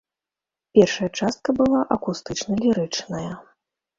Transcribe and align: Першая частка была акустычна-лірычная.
Першая 0.77 1.09
частка 1.19 1.49
была 1.59 1.79
акустычна-лірычная. 1.97 3.29